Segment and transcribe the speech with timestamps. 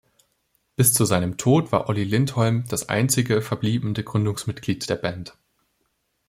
[0.75, 5.37] Bis zu seinem Tod war Olli Lindholm das einzige verbliebene Gründungsmitglied der Band.